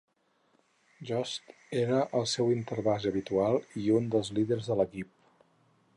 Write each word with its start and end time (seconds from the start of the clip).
Joost 1.09 1.53
era 1.81 1.99
el 2.21 2.25
seu 2.33 2.49
interbase 2.55 3.11
habitual 3.11 3.61
i 3.85 3.87
un 4.01 4.09
dels 4.17 4.33
líders 4.39 4.71
de 4.73 4.79
l'equip. 4.81 5.17